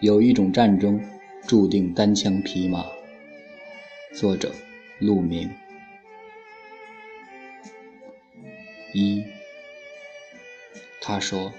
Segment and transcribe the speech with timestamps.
[0.00, 1.00] 有一种战争
[1.46, 2.84] 注定单枪匹马。
[4.14, 4.52] 作者：
[4.98, 5.50] 陆明。
[8.92, 9.24] 一，
[11.00, 11.50] 他说，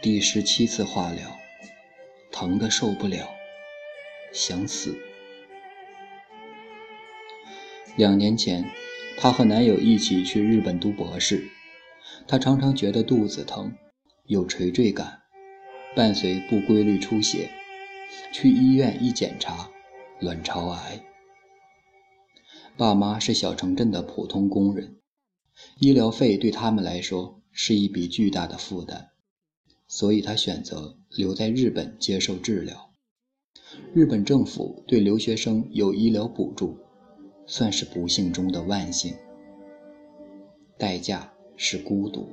[0.00, 1.36] 第十七次化疗，
[2.30, 3.28] 疼得受不了，
[4.32, 4.96] 想死。
[7.96, 8.64] 两年前，
[9.18, 11.48] 她和男友一起去日本读博士，
[12.28, 13.76] 她常常觉得肚子疼，
[14.26, 15.22] 有垂坠感，
[15.96, 17.50] 伴随不规律出血。
[18.32, 19.70] 去医院一检查，
[20.20, 21.04] 卵巢癌。
[22.76, 24.96] 爸妈是小城镇的普通工人，
[25.78, 29.10] 医疗费对他们来说是一笔巨大的负担，
[29.86, 32.90] 所以他选择留在日本接受治疗。
[33.92, 36.78] 日本政府对留学生有医疗补助，
[37.46, 39.14] 算是不幸中的万幸。
[40.76, 42.28] 代价是孤独。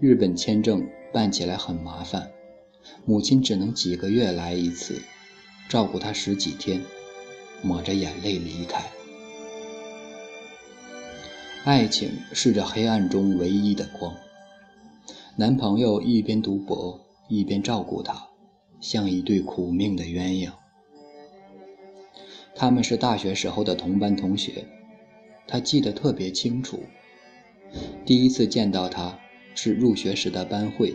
[0.00, 2.30] 日本签证办起来很麻烦。
[3.06, 5.02] 母亲只能几个月来一次，
[5.68, 6.80] 照顾他十几天，
[7.62, 8.82] 抹着眼泪离开。
[11.64, 14.14] 爱情是这黑暗中唯一的光。
[15.36, 18.28] 男朋友一边读博一边照顾她，
[18.80, 20.52] 像一对苦命的鸳鸯。
[22.54, 24.66] 他们是大学时候的同班同学，
[25.46, 26.84] 他记得特别清楚。
[28.06, 29.18] 第一次见到他
[29.54, 30.94] 是入学时的班会。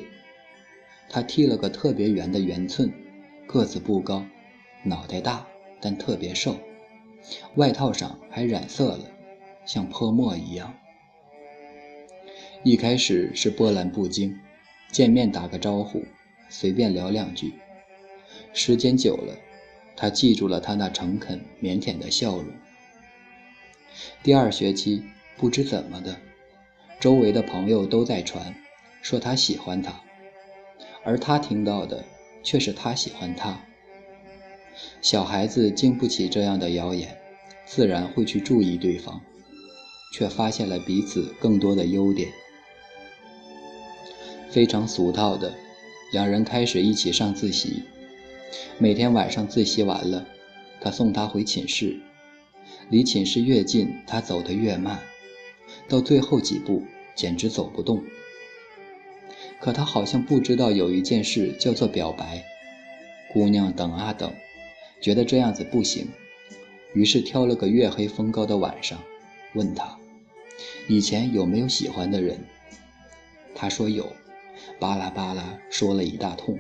[1.10, 2.94] 他剃了个特别圆的圆寸，
[3.48, 4.24] 个子不高，
[4.84, 5.46] 脑袋大，
[5.82, 6.56] 但特别瘦，
[7.56, 9.06] 外套上还染色了，
[9.66, 10.72] 像泼墨一样。
[12.64, 14.38] 一开始是波澜不惊，
[14.92, 16.04] 见面打个招呼，
[16.48, 17.54] 随便聊两句。
[18.54, 19.36] 时间久了，
[19.96, 22.46] 他记住了他那诚恳腼腆的笑容。
[24.22, 25.04] 第二学期，
[25.38, 26.16] 不知怎么的，
[27.00, 28.54] 周围的朋友都在传，
[29.02, 30.00] 说他喜欢他。
[31.10, 32.06] 而他听到的
[32.44, 33.60] 却是他喜欢他。
[35.02, 37.18] 小孩子经不起这样的谣言，
[37.66, 39.20] 自然会去注意对方，
[40.14, 42.30] 却发现了彼此更多的优点。
[44.52, 45.52] 非常俗套的，
[46.14, 47.82] 两人开始一起上自习。
[48.78, 50.28] 每天晚上自习完了，
[50.80, 52.00] 他送她回寝室，
[52.92, 55.00] 离寝室越近，他走得越慢，
[55.88, 56.84] 到最后几步
[57.16, 58.04] 简直走不动。
[59.60, 62.44] 可他好像不知道有一件事叫做表白。
[63.32, 64.34] 姑娘等啊等，
[65.02, 66.08] 觉得这样子不行，
[66.94, 68.98] 于是挑了个月黑风高的晚上，
[69.54, 69.98] 问他
[70.88, 72.40] 以前有没有喜欢的人。
[73.54, 74.12] 他说有，
[74.80, 76.58] 巴拉巴拉说了一大通。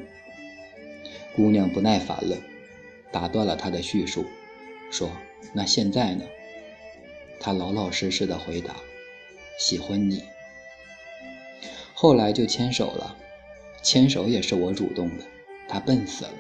[1.36, 2.38] 姑娘不耐烦了，
[3.12, 4.26] 打断了他的叙述，
[4.92, 5.10] 说
[5.54, 6.26] ：“那现在呢？”
[7.40, 8.76] 他老老实实的回答
[9.58, 10.22] ：“喜欢你。”
[12.02, 13.14] 后来就牵手了，
[13.84, 15.26] 牵手也是我主动的，
[15.68, 16.32] 他笨死了。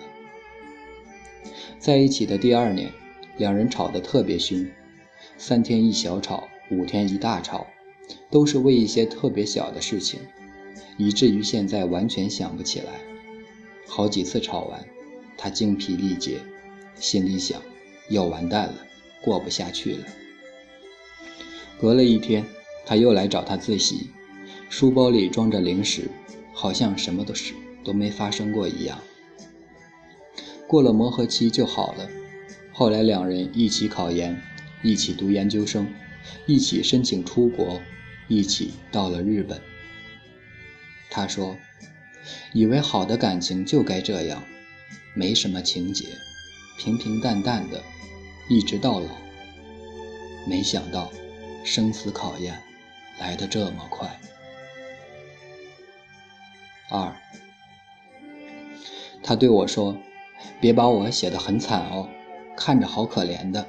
[1.77, 2.89] 在一起的第二年，
[3.35, 4.65] 两人吵得特别凶，
[5.37, 7.67] 三天一小吵，五天一大吵，
[8.31, 10.21] 都是为一些特别小的事情，
[10.97, 12.93] 以至于现在完全想不起来。
[13.85, 14.87] 好几次吵完，
[15.37, 16.37] 他精疲力竭，
[16.95, 17.61] 心里想
[18.07, 18.75] 要完蛋了，
[19.21, 20.05] 过不下去了。
[21.81, 22.45] 隔了一天，
[22.85, 24.07] 他又来找他自习。
[24.69, 26.09] 书包里装着零食，
[26.53, 28.99] 好像什么都是都没发生过一样。
[30.67, 32.07] 过了磨合期就好了。
[32.71, 34.39] 后来两人一起考研，
[34.83, 35.91] 一起读研究生，
[36.45, 37.81] 一起申请出国，
[38.27, 39.59] 一起到了日本。
[41.09, 41.57] 他说
[42.53, 44.43] ：“以为好的感情就该这样，
[45.15, 46.05] 没什么情节，
[46.77, 47.83] 平平淡淡的，
[48.47, 49.07] 一直到老。
[50.47, 51.11] 没想到，
[51.65, 52.61] 生死考验
[53.19, 54.07] 来得这么快。”
[56.89, 57.15] 二，
[59.21, 59.95] 他对我说
[60.59, 62.09] ：“别把我写得很惨哦，
[62.57, 63.65] 看着好可怜的。”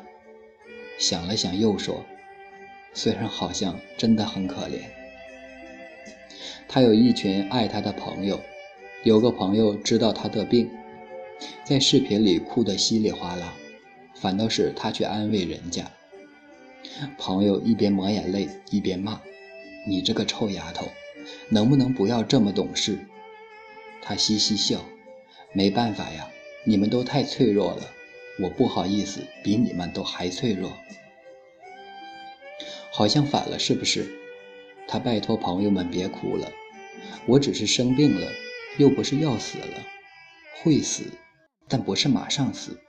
[0.99, 2.05] 想了想，又说
[2.95, 4.81] ：“虽然好像真的很可怜。”
[6.67, 8.41] 他有一群爱他的朋友，
[9.05, 10.71] 有个朋友知道他的病，
[11.65, 13.53] 在视频里哭得稀里哗啦，
[14.15, 15.91] 反倒是他去安慰人家。
[17.19, 19.21] 朋友一边抹眼泪一边骂
[19.87, 20.87] ：“你这个臭丫头，
[21.51, 22.99] 能不能不要这么懂事？”
[24.03, 24.85] 他嘻嘻笑，
[25.53, 26.31] 没办法呀，
[26.65, 27.83] 你们都太脆弱了，
[28.41, 30.73] 我不好意思比你们都还脆弱，
[32.93, 34.11] 好像反了是不是？
[34.89, 36.51] 他拜托朋友们别哭了，
[37.27, 38.27] 我只是生病了，
[38.79, 39.87] 又不是要死了，
[40.57, 41.05] 会死，
[41.69, 42.81] 但不是马上死，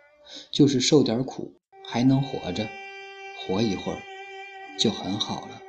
[0.49, 1.53] 就是受点苦
[1.85, 2.67] 还能活着，
[3.37, 4.01] 活一会儿
[4.79, 5.61] 就很好了。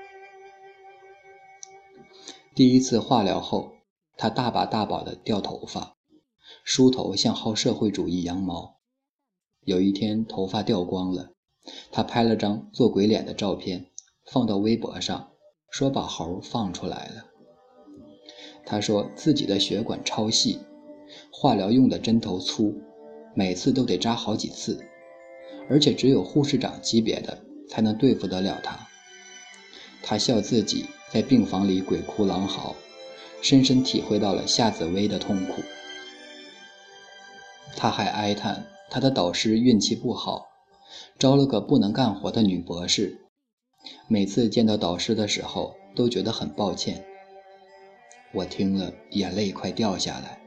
[2.54, 3.74] 第一次化疗后。
[4.22, 5.96] 他大把大把的掉头发，
[6.62, 8.78] 梳头像薅社会主义羊毛。
[9.64, 11.32] 有一天头发掉光了，
[11.90, 13.90] 他拍了张做鬼脸的照片，
[14.30, 15.32] 放到微博上，
[15.72, 17.24] 说把猴放出来了。
[18.64, 20.60] 他说自己的血管超细，
[21.32, 22.80] 化疗用的针头粗，
[23.34, 24.86] 每次都得扎好几次，
[25.68, 28.86] 而且只有护士长级别的才能对付得了他。
[30.00, 32.76] 他笑自己在病房里鬼哭狼嚎，
[33.42, 35.62] 深深体会到了夏紫薇的痛苦。
[37.76, 40.46] 他还哀叹他的导师运气不好，
[41.18, 43.18] 招了个不能干活的女博士。
[44.06, 47.04] 每次见到导师的时候，都觉得很抱歉。
[48.32, 50.40] 我听了，眼泪快掉下来。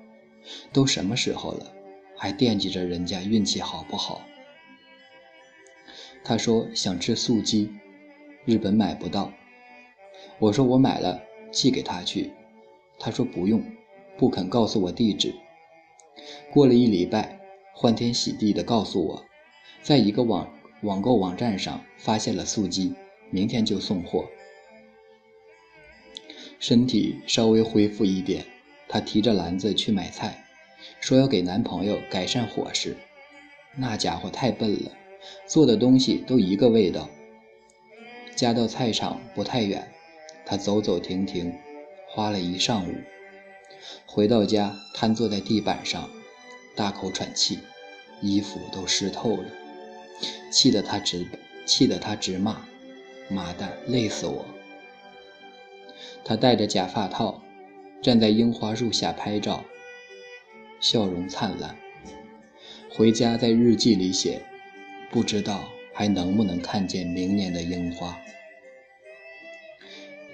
[0.72, 1.74] 都什么时候了，
[2.16, 4.22] 还惦记着人家运气好不好？
[6.24, 7.70] 他说想吃素鸡，
[8.46, 9.34] 日本买不到。
[10.40, 11.22] 我说我买了，
[11.52, 12.32] 寄给他去。
[13.00, 13.64] 他说不用，
[14.18, 15.34] 不肯告诉我地址。
[16.52, 17.40] 过了一礼拜，
[17.74, 19.26] 欢天喜地地告诉我，
[19.82, 20.52] 在一个网
[20.82, 22.96] 网购网站上发现了素鸡，
[23.30, 24.26] 明天就送货。
[26.60, 28.46] 身体稍微恢复一点，
[28.88, 30.46] 她提着篮子去买菜，
[31.00, 32.96] 说要给男朋友改善伙食。
[33.76, 34.92] 那家伙太笨了，
[35.46, 37.10] 做的东西都一个味道。
[38.36, 39.92] 家到菜场不太远。
[40.48, 41.52] 他走走停停，
[42.16, 42.94] 花了一上午。
[44.06, 46.10] 回到家，瘫坐在地板上，
[46.74, 47.60] 大口喘气，
[48.22, 49.44] 衣服都湿透了，
[50.50, 51.28] 气得他直
[51.66, 52.66] 气得他直骂
[53.30, 54.46] ：“妈蛋，累死我！”
[56.24, 57.42] 他戴着假发套，
[58.02, 59.66] 站在樱花树下拍照，
[60.80, 61.76] 笑容灿烂。
[62.90, 64.42] 回家在日记里写
[65.12, 68.18] ：“不知道还能不能看见明年的樱花。”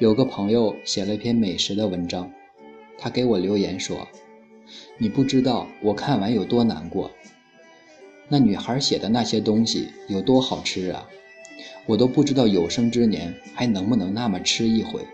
[0.02, 2.34] 有个朋友写了一篇美食的文章，
[2.98, 4.08] 他给我留言说
[4.98, 7.12] ：“你不知道我看完有多难过。
[8.28, 11.08] 那女孩写的那些东西有多好吃啊，
[11.86, 15.06] 我都不知道有生之年还能不能那么吃一回。”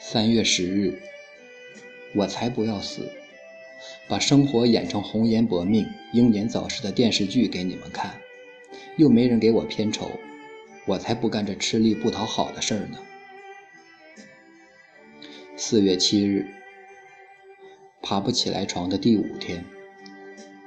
[0.00, 1.00] 三月十日，
[2.16, 3.08] 我才不要死，
[4.08, 8.20] 把生活演成红颜薄命、英年早逝的电视剧给你们看，
[8.96, 10.10] 又没人给我片酬。
[10.90, 12.98] 我才不干这吃力不讨好的事儿呢。
[15.56, 16.48] 四月七日，
[18.02, 19.64] 爬不起来床的第五天，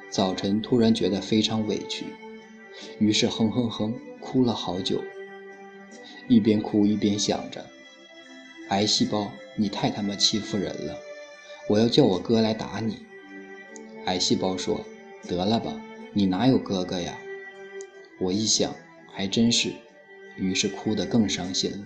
[0.10, 2.06] 早晨突然觉得非常委屈，
[3.00, 5.04] 于是哼哼哼哭了好久，
[6.30, 7.66] 一边哭一边想着：
[8.70, 10.98] 癌细胞，你太他妈欺负人了，
[11.68, 13.06] 我要叫我哥来打你。
[14.06, 14.86] 癌细胞说：
[15.28, 15.82] 得了吧，
[16.14, 17.20] 你哪有哥哥呀？
[18.22, 18.74] 我一想，
[19.12, 19.74] 还真是。
[20.38, 21.86] 于是哭得更伤心了。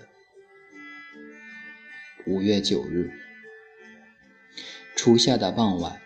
[2.26, 3.12] 五月九日，
[4.96, 6.02] 初夏的傍晚，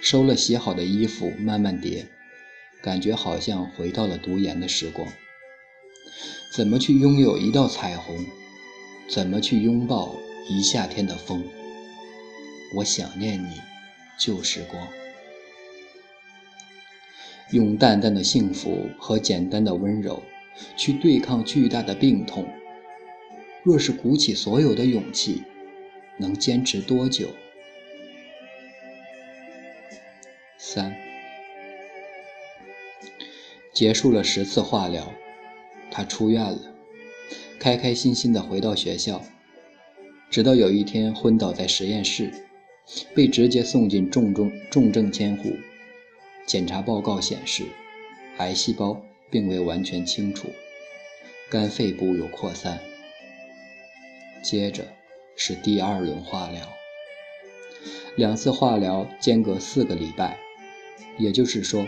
[0.00, 2.06] 收了洗好的衣服，慢慢叠，
[2.82, 5.08] 感觉好像回到了读研的时光。
[6.56, 8.24] 怎么去拥有一道彩虹？
[9.08, 10.14] 怎么去拥抱
[10.48, 11.44] 一夏天的风？
[12.76, 13.60] 我想念你，
[14.18, 14.88] 旧时光。
[17.50, 20.22] 用淡淡的幸福和简单的温柔。
[20.76, 22.46] 去对抗巨大的病痛。
[23.62, 25.42] 若是鼓起所有的勇气，
[26.18, 27.28] 能坚持多久？
[30.58, 30.94] 三，
[33.72, 35.12] 结束了十次化疗，
[35.90, 36.58] 他出院了，
[37.58, 39.22] 开开心心的回到学校。
[40.30, 42.32] 直到有一天昏倒在实验室，
[43.14, 45.52] 被直接送进重中重症监护。
[46.44, 47.64] 检查报告显示，
[48.38, 49.00] 癌细胞。
[49.34, 50.48] 并未完全清除，
[51.50, 52.78] 肝肺部有扩散。
[54.44, 54.84] 接着
[55.36, 56.72] 是第二轮化疗，
[58.14, 60.38] 两次化疗间隔四个礼拜，
[61.18, 61.84] 也就是说，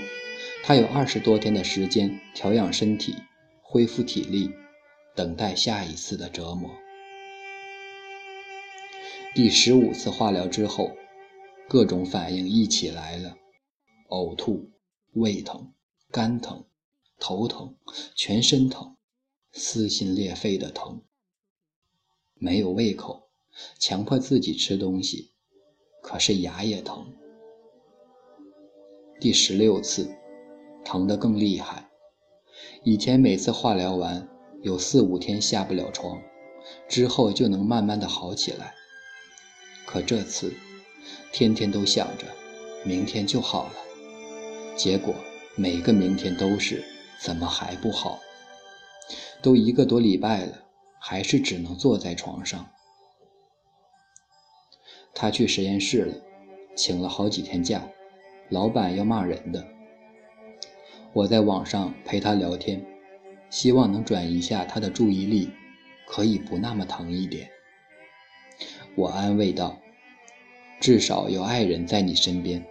[0.65, 3.15] 他有二十多天的时间调养身体、
[3.63, 4.51] 恢复体力，
[5.15, 6.69] 等待下一次的折磨。
[9.37, 10.91] 第十五次化疗之后，
[11.69, 13.37] 各种反应一起来了：
[14.09, 14.69] 呕吐、
[15.13, 15.73] 胃疼、
[16.11, 16.65] 肝疼。
[17.19, 17.75] 头疼，
[18.15, 18.97] 全身疼，
[19.53, 21.03] 撕心裂肺的疼。
[22.35, 23.31] 没有胃口，
[23.79, 25.33] 强迫自己吃东西，
[26.03, 27.13] 可是牙也疼。
[29.19, 30.15] 第十六次，
[30.85, 31.91] 疼得更厉害。
[32.85, 34.29] 以前每次化疗完，
[34.63, 36.23] 有四五天下不了床，
[36.89, 38.75] 之后就能慢慢的好起来。
[39.87, 40.53] 可这次，
[41.33, 42.27] 天天都想着
[42.85, 43.75] 明天就好了，
[44.77, 45.15] 结果
[45.57, 46.85] 每个明天都是。
[47.19, 48.21] 怎么还不好？
[49.43, 50.65] 都一个多礼拜了，
[50.99, 52.69] 还是只能坐在床上。
[55.15, 56.15] 他去实验室了，
[56.75, 57.89] 请了好几天假，
[58.51, 59.67] 老板要骂人的。
[61.13, 62.85] 我在网上陪他聊天，
[63.49, 65.51] 希望能转移一下他的注意力，
[66.07, 67.49] 可以不那么疼一点。
[68.95, 69.79] 我安慰道
[70.81, 72.67] ：“至少有爱人在你身边，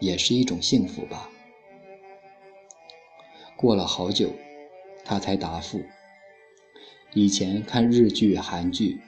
[0.00, 1.28] 也是一种幸福吧。”
[3.62, 4.32] 过了好久，
[5.04, 5.82] 他才答复
[7.14, 9.00] ：“以前看日剧、韩剧，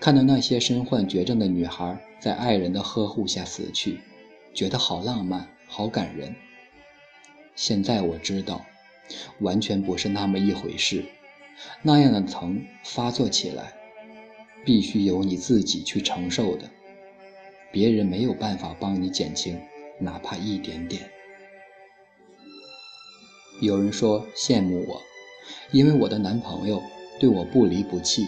[0.00, 4.00] 看到那些身患绝症的女孩在爱人的呵护下死去，
[4.52, 6.34] 觉得好浪漫、好感人。”
[7.54, 8.66] 现在我知道，
[9.38, 11.04] 完全不是那么一回事。
[11.80, 13.74] 那样的疼发作起来，
[14.64, 16.68] 必须由你自己去承受的，
[17.70, 19.60] 别人没有办法帮你减轻，
[20.00, 21.08] 哪怕一点点。
[23.60, 25.00] 有人说羡慕我，
[25.70, 26.82] 因为我的男朋友
[27.20, 28.26] 对我不离不弃。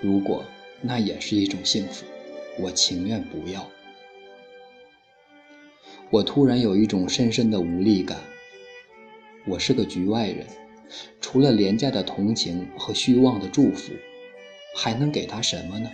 [0.00, 0.44] 如果
[0.80, 2.06] 那也是一种幸福，
[2.58, 3.68] 我情愿不要。
[6.08, 8.18] 我突然有一种深深的无力感。
[9.46, 10.46] 我是个局外人，
[11.20, 13.92] 除了廉价的同情和虚妄的祝福，
[14.76, 15.90] 还能给他什么呢？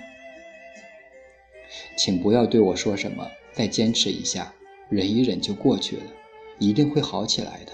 [1.97, 4.55] 请不要对我说什么“再坚持一下，
[4.91, 6.03] 忍一忍就过去了，
[6.59, 7.73] 一定会好起来的”。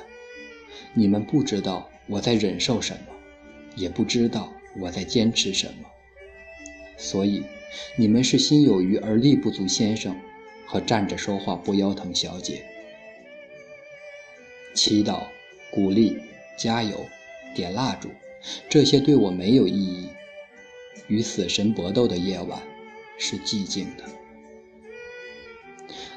[0.95, 3.15] 你们不知道我在忍受什么，
[3.77, 5.89] 也不知道我在坚持什么，
[6.97, 7.45] 所以
[7.97, 10.15] 你们是心有余而力不足先生。
[10.65, 12.65] 和站着说话不腰疼，小姐。
[14.75, 15.25] 祈祷、
[15.71, 16.19] 鼓励、
[16.57, 17.05] 加油、
[17.55, 18.09] 点蜡烛，
[18.71, 20.09] 这些对我没有意义。
[21.09, 22.59] 与死神搏斗的夜晚
[23.19, 24.05] 是寂静的，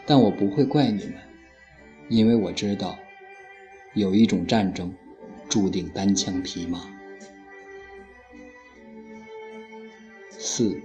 [0.05, 1.15] 但我不会怪你们，
[2.07, 2.97] 因为我知道，
[3.95, 4.93] 有一种战争
[5.49, 6.87] 注定单枪匹马。
[10.29, 10.79] 四，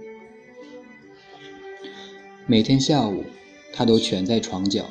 [2.47, 3.23] 每天下午。
[3.73, 4.89] 他都蜷在床角，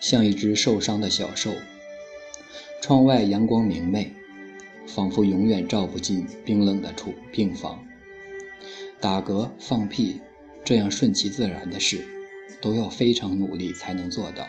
[0.00, 1.52] 像一只受伤的小兽。
[2.82, 4.12] 窗外阳光明媚，
[4.84, 7.86] 仿佛永远照不进冰冷的处病房。
[9.00, 10.20] 打嗝、放屁，
[10.64, 12.04] 这样顺其自然的事，
[12.60, 14.48] 都要非常努力才能做到。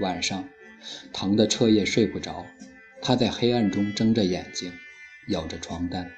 [0.00, 0.48] 晚上，
[1.12, 2.46] 疼得彻夜睡不着，
[3.02, 4.72] 他在黑暗中睁着眼睛，
[5.28, 6.10] 咬着床单，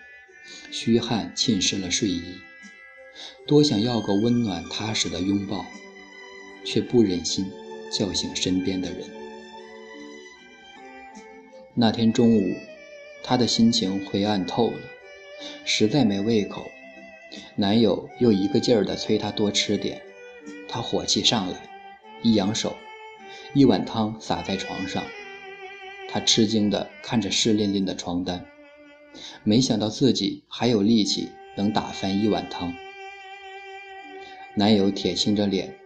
[0.70, 2.22] 虚汗浸湿了睡衣。
[3.46, 5.66] 多想要个温暖踏实的拥抱，
[6.64, 7.50] 却不忍心
[7.90, 9.08] 叫醒身边的人。
[11.74, 12.54] 那天中午，
[13.22, 14.78] 他的心情灰暗透了，
[15.64, 16.70] 实在没胃口。
[17.56, 20.02] 男友又一个劲儿地催她多吃点，
[20.68, 21.68] 她火气上来，
[22.22, 22.76] 一扬手，
[23.54, 25.02] 一碗汤洒在床上。
[26.08, 28.44] 他吃惊地看着湿淋淋的床单，
[29.44, 32.74] 没想到自己还有力气能打翻一碗汤。
[34.54, 35.78] 男友铁青着脸，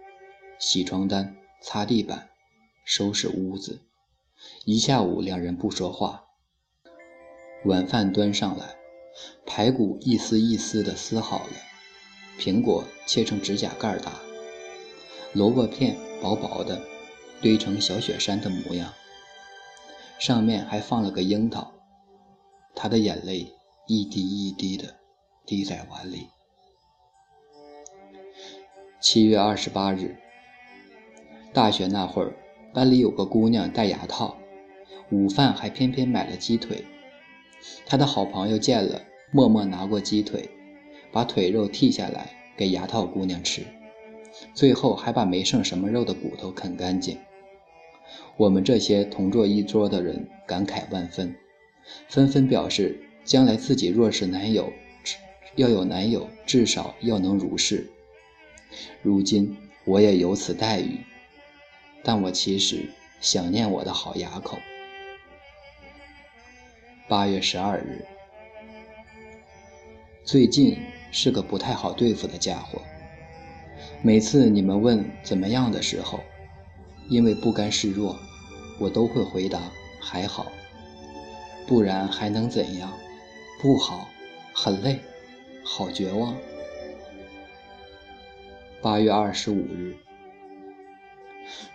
[0.58, 2.28] 洗床单、擦地板、
[2.84, 3.80] 收拾屋子，
[4.64, 6.24] 一下午两人不说话。
[7.64, 8.76] 晚饭端上来，
[9.44, 11.52] 排骨一丝一丝的撕好了，
[12.40, 14.12] 苹果切成指甲盖大，
[15.32, 16.80] 萝卜片薄薄的
[17.40, 18.92] 堆成小雪山的模样，
[20.18, 21.72] 上面还放了个樱桃。
[22.74, 23.52] 他的眼泪
[23.86, 24.96] 一滴一滴的
[25.44, 26.28] 滴在碗里。
[29.00, 30.16] 七月二十八日，
[31.52, 32.34] 大学那会儿，
[32.74, 34.36] 班里有个姑娘戴牙套，
[35.10, 36.84] 午饭还偏偏买了鸡腿。
[37.86, 39.00] 他的好朋友见了，
[39.32, 40.50] 默默拿过鸡腿，
[41.12, 43.64] 把腿肉剔下来给牙套姑娘吃，
[44.56, 47.18] 最后还把没剩什么肉的骨头啃干净。
[48.38, 51.36] 我们这些同坐一桌的人感慨万分，
[52.08, 54.72] 纷纷表示，将来自己若是男友，
[55.56, 57.86] 要有男友，至少要能如是。
[59.02, 61.00] 如今我也有此待遇，
[62.02, 62.88] 但我其实
[63.20, 64.56] 想念我的好牙口。
[67.08, 68.06] 八月十二日，
[70.24, 70.78] 最近
[71.12, 72.80] 是个不太好对付的家伙。
[74.06, 76.20] 每次你们问怎么样的时候，
[77.08, 78.16] 因为不甘示弱，
[78.78, 79.60] 我都会回答
[79.98, 80.46] 还好，
[81.66, 82.92] 不然还能怎样？
[83.60, 84.08] 不好，
[84.54, 85.00] 很累，
[85.64, 86.36] 好绝望。
[88.80, 89.96] 八月二十五日，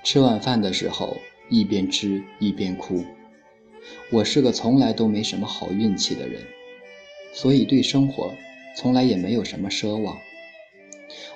[0.01, 1.17] 吃晚饭的时候，
[1.50, 3.03] 一边吃一边哭。
[4.09, 6.41] 我是个从来都没什么好运气的人，
[7.33, 8.31] 所以对生活
[8.77, 10.17] 从来也没有什么奢望。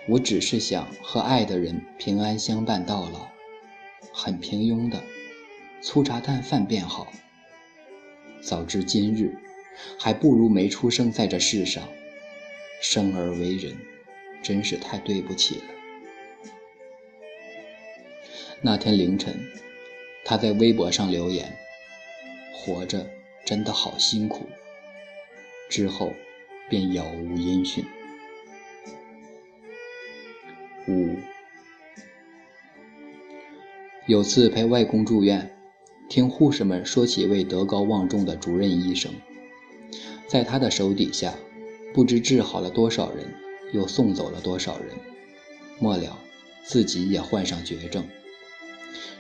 [0.08, 3.30] 我只是想和爱的人平安相伴到老，
[4.12, 5.02] 很平庸的，
[5.82, 7.08] 粗茶淡饭便好。
[8.42, 9.38] 早知今日，
[10.00, 11.84] 还不如没出生在这世上。
[12.82, 13.76] 生而为人。
[14.44, 15.64] 真是太对不起了。
[18.62, 19.34] 那天凌晨，
[20.24, 21.58] 他在微博上留言
[22.54, 23.10] ：“活着
[23.44, 24.46] 真的好辛苦。”
[25.68, 26.14] 之后
[26.70, 27.84] 便杳无音讯。
[30.88, 31.16] 五，
[34.06, 35.58] 有次陪外公住院，
[36.08, 39.12] 听护士们说起一位德高望重的主任医生，
[40.28, 41.34] 在他的手底下，
[41.92, 43.34] 不知治好了多少人，
[43.74, 44.90] 又送走了多少人，
[45.80, 46.20] 末了
[46.64, 48.08] 自己也患上绝症。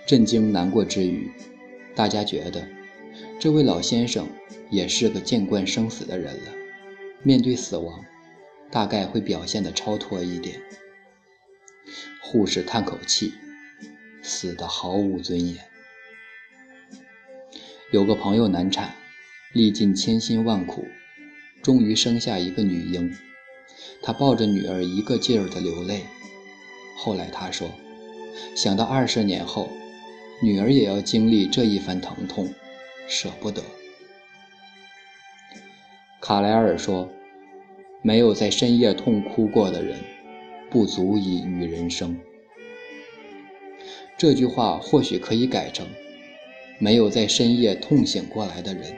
[0.06, 1.32] 震惊难过之余，
[1.96, 2.68] 大家觉得
[3.40, 4.28] 这位老先生
[4.70, 6.52] 也是个见惯生死的人了，
[7.24, 8.06] 面对死亡，
[8.70, 10.62] 大概会表现得超脱一点。
[12.28, 13.36] 护士叹口气，
[14.24, 15.64] 死得毫无尊严。
[17.92, 18.96] 有个朋友难产，
[19.54, 20.88] 历尽千辛万苦，
[21.62, 23.16] 终于生下一个女婴，
[24.02, 26.02] 他抱着女儿一个劲儿的流泪。
[26.98, 27.70] 后来他说，
[28.56, 29.70] 想到二十年后。
[30.42, 32.54] 女儿也要经历这一番疼痛，
[33.08, 33.64] 舍不得。
[36.20, 37.10] 卡莱尔说
[38.04, 39.98] ：“没有在深夜痛哭过的人，
[40.76, 42.20] 不足以与人生。”
[44.20, 45.88] 这句话或许可以改成
[46.80, 48.94] ：“没有在深夜痛醒过来的人，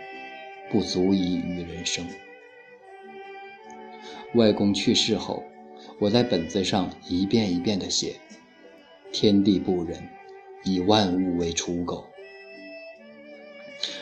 [0.71, 2.03] 不足以与人生。”
[4.33, 5.43] 外公去世后，
[5.99, 8.15] 我在本子上一遍一遍地写
[9.13, 10.01] ：“天地不仁。”
[10.65, 12.03] 以万物为刍狗，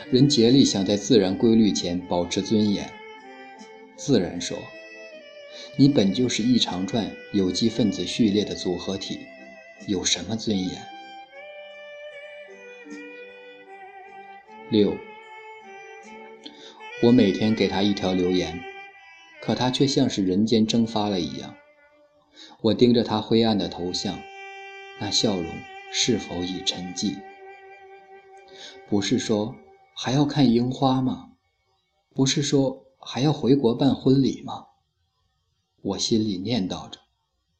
[0.09, 2.89] 人竭力想在自然规律前保持尊严。
[3.97, 4.57] 自然说
[5.75, 9.19] ：“你本就是一长串有机分子序列的组合体，
[9.87, 10.81] 有什么尊严？”
[14.71, 14.97] 六，
[17.03, 18.59] 我每天给他一条留言，
[19.41, 21.55] 可他却像是人间蒸发了一样。
[22.61, 24.19] 我盯着他灰暗的头像，
[24.99, 25.45] 那笑容。
[25.97, 27.15] 是否已沉寂？
[28.89, 29.55] 不是说
[29.93, 31.29] 还要看樱花吗？
[32.13, 34.65] 不是说还要回国办婚礼吗？
[35.85, 36.99] 我心里念叨着：“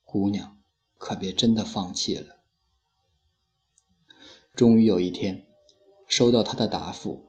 [0.04, 0.58] 姑娘，
[0.98, 2.38] 可别真的放弃了。”
[4.56, 5.46] 终于有一天，
[6.08, 7.24] 收到他的答复：“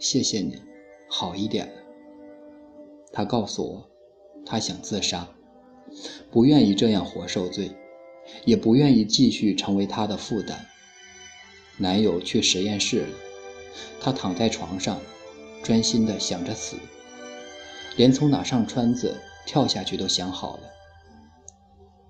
[0.00, 0.60] 谢谢你，
[1.08, 1.82] 好一点了。”
[3.14, 3.90] 他告诉我，
[4.44, 5.28] 他想自杀，
[6.32, 7.70] 不愿意这样活受罪。
[8.44, 10.66] 也不愿意继续成为他的负担。
[11.78, 13.16] 男友去实验室了，
[14.00, 15.00] 她躺在床上，
[15.62, 16.76] 专心地想着死，
[17.96, 20.64] 连从哪上穿子跳下去都想好了。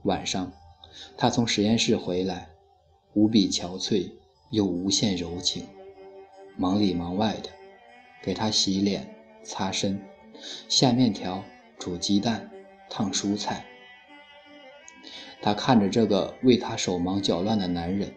[0.03, 0.51] 晚上，
[1.17, 2.49] 她从实验室回来，
[3.13, 4.11] 无比憔悴
[4.51, 5.67] 又无限柔情，
[6.57, 7.51] 忙里忙外的，
[8.23, 10.01] 给他洗脸、擦身、
[10.69, 11.45] 下面条、
[11.79, 12.51] 煮鸡蛋、
[12.89, 13.65] 烫蔬菜。
[15.43, 18.13] 她看着这个为她手忙脚乱的男人，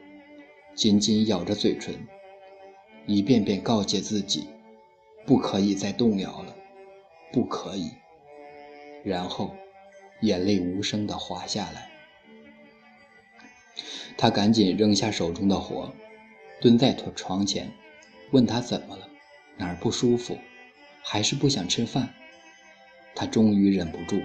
[0.74, 1.94] 紧紧咬着嘴唇，
[3.06, 4.48] 一遍遍告诫自己，
[5.26, 6.56] 不可以再动摇了，
[7.34, 7.92] 不可以。
[9.04, 9.56] 然后，
[10.22, 11.90] 眼泪无声地滑下来。
[14.18, 15.94] 她赶紧扔下手中的活，
[16.60, 17.72] 蹲在床前，
[18.32, 19.08] 问他怎么了，
[19.58, 20.38] 哪儿不舒服，
[21.02, 22.14] 还是不想吃饭？
[23.16, 24.22] 他终于忍不住，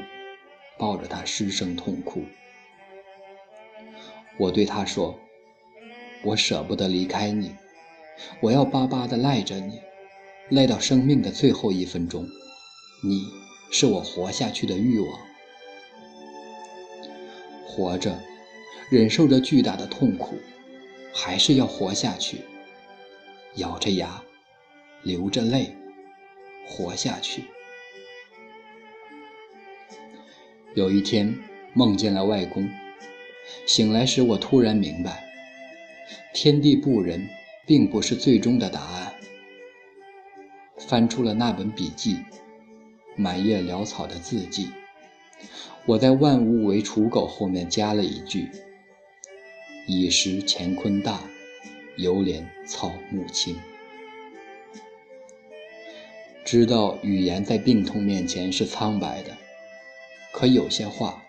[0.78, 2.24] 抱着他失声痛哭。
[4.36, 5.18] 我对他说
[6.24, 7.54] ：“我舍不得离开你，
[8.40, 9.80] 我要巴巴地赖着你，
[10.50, 12.26] 赖到生命的最后一分钟。
[13.02, 13.24] 你
[13.70, 15.18] 是我活下去的欲望。
[17.66, 18.18] 活着，
[18.88, 20.36] 忍受着巨大的痛苦，
[21.12, 22.42] 还是要活下去。
[23.56, 24.22] 咬着牙，
[25.02, 25.74] 流着泪，
[26.66, 27.44] 活下去。”
[30.74, 31.36] 有一天，
[31.72, 32.68] 梦见了外公。
[33.66, 35.24] 醒来时，我突然明白，
[36.32, 37.28] 天地不仁，
[37.66, 39.14] 并不是最终的答案。
[40.78, 42.18] 翻出了那本笔记，
[43.16, 44.70] 满页潦草的字迹，
[45.86, 48.50] 我在“万物为刍狗”后面加了一句
[49.86, 51.20] ：“已识乾坤大，
[51.96, 53.56] 犹怜草木青。”
[56.44, 59.36] 知道语言在病痛面前是苍白的，
[60.32, 61.20] 可有些话。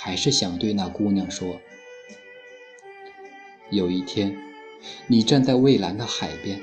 [0.00, 1.60] 还是想对那姑娘说：
[3.68, 4.38] 有一天，
[5.08, 6.60] 你站在蔚蓝的海边，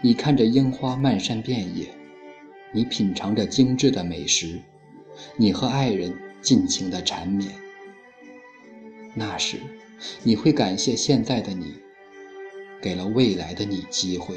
[0.00, 1.88] 你看着樱花漫山遍野，
[2.72, 4.60] 你品尝着精致的美食，
[5.36, 7.52] 你和爱人尽情的缠绵。
[9.14, 9.58] 那时，
[10.22, 11.74] 你会感谢现在的你，
[12.80, 14.36] 给了未来的你机会。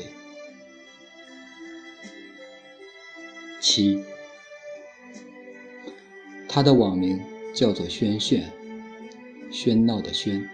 [3.59, 4.03] 七，
[6.47, 7.19] 他的网名。
[7.51, 8.47] 叫做喧炫，
[9.51, 10.47] 喧闹的喧，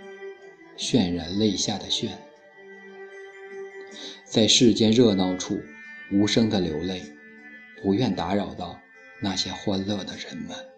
[0.78, 2.08] 渲染泪下的渲。
[4.24, 5.60] 在世间热闹处，
[6.14, 7.04] 无声的流泪，
[7.86, 8.76] 不愿打扰到
[9.22, 10.75] 那些欢乐的人们。